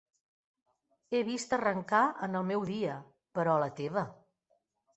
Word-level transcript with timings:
He 1.17 1.21
vist 1.27 1.53
arrencar 1.59 2.01
en 2.29 2.39
el 2.41 2.49
meu 2.53 2.65
dia, 2.73 2.97
però 3.39 3.61
la 3.65 3.71
teva! 3.83 4.09